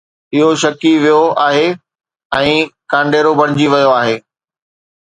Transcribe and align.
اُهو 0.33 0.49
سُڪي 0.61 0.93
ويو 1.03 1.21
آهي 1.47 1.67
۽ 2.41 2.57
ڪانڊيرو 2.91 3.31
بڻجي 3.39 3.67
ويو 3.73 3.95
آهي 4.03 4.15